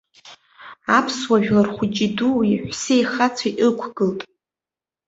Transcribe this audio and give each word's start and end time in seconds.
Аԥсуа 0.97 1.37
жәлар 1.43 1.67
хәыҷи-дуи, 1.75 2.51
ҳәсеи-хацәеи 2.65 3.53
ықәгылт. 3.67 4.19